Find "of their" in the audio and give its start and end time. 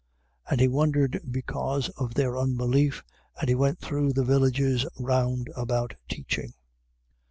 1.89-2.35